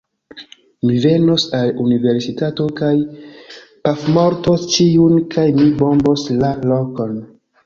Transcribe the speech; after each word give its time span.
Mi 0.89 0.95
venos 1.01 1.43
al 1.57 1.73
universitato 1.83 2.65
kaj 2.79 2.89
pafmortos 3.89 4.65
ĉiujn 4.73 5.23
kaj 5.37 5.45
mi 5.61 5.69
bombos 5.85 6.27
la 6.43 6.51
lokon 6.73 7.15